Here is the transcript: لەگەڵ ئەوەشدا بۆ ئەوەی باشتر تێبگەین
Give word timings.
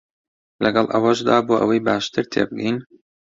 لەگەڵ 0.63 0.85
ئەوەشدا 0.93 1.37
بۆ 1.47 1.55
ئەوەی 1.59 1.83
باشتر 1.87 2.25
تێبگەین 2.31 2.77